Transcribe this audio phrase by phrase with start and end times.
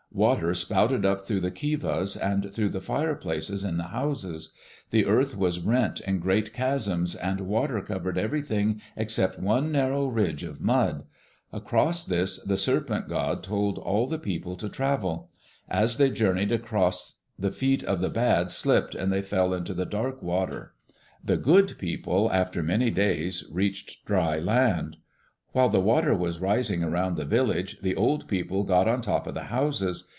[0.13, 4.51] Water spouted up through the kivas and through the fire places in the houses.
[4.89, 10.43] The earth was rent in great chasms, and water covered everything except one narrow ridge
[10.43, 11.05] of mud.
[11.53, 15.29] Across this the Serpent god told all the people to travel.
[15.69, 19.85] As they journeyed across, the feet of the bad slipped and they fell into the
[19.85, 20.73] dark water.
[21.23, 24.97] The good people, after many days, reached dry land.
[25.53, 29.33] While the water was rising around the village, the old people got on top of
[29.33, 30.05] the houses.